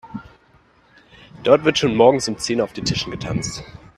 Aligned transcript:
Dort 1.43 1.63
wird 1.63 1.77
schon 1.77 1.95
morgens 1.95 2.27
um 2.27 2.35
zehn 2.39 2.59
auf 2.59 2.73
den 2.73 2.85
Tischen 2.85 3.11
getanzt. 3.11 3.63